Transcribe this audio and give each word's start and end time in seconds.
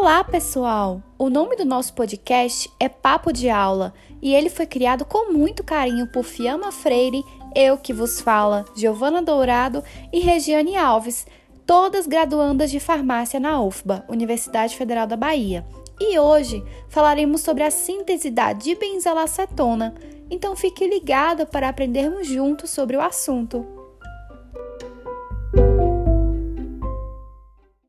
Olá, 0.00 0.22
pessoal! 0.22 1.02
O 1.18 1.28
nome 1.28 1.56
do 1.56 1.64
nosso 1.64 1.92
podcast 1.92 2.70
é 2.78 2.88
Papo 2.88 3.32
de 3.32 3.50
Aula 3.50 3.92
e 4.22 4.32
ele 4.32 4.48
foi 4.48 4.64
criado 4.64 5.04
com 5.04 5.32
muito 5.32 5.64
carinho 5.64 6.06
por 6.06 6.22
Fiamma 6.22 6.70
Freire, 6.70 7.24
eu 7.52 7.76
que 7.76 7.92
vos 7.92 8.20
fala, 8.20 8.64
Giovana 8.76 9.20
Dourado 9.20 9.82
e 10.12 10.20
Regiane 10.20 10.76
Alves, 10.76 11.26
todas 11.66 12.06
graduandas 12.06 12.70
de 12.70 12.78
farmácia 12.78 13.40
na 13.40 13.60
UFBA, 13.60 14.04
Universidade 14.08 14.76
Federal 14.76 15.04
da 15.04 15.16
Bahia. 15.16 15.66
E 15.98 16.16
hoje 16.16 16.62
falaremos 16.88 17.40
sobre 17.40 17.64
a 17.64 17.70
síntese 17.70 18.30
da 18.30 18.52
dibenzalacetona, 18.52 19.96
então 20.30 20.54
fique 20.54 20.86
ligado 20.86 21.44
para 21.44 21.68
aprendermos 21.68 22.28
juntos 22.28 22.70
sobre 22.70 22.96
o 22.96 23.00
assunto. 23.00 23.77